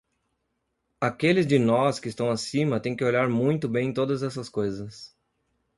Aqueles 0.99 1.45
de 1.45 1.59
nós 1.59 1.99
que 1.99 2.07
estão 2.09 2.31
acima 2.31 2.79
têm 2.79 2.95
que 2.95 3.03
olhar 3.03 3.29
muito 3.29 3.69
bem 3.69 3.93
todas 3.93 4.23
essas 4.23 4.49
coisas. 4.49 5.15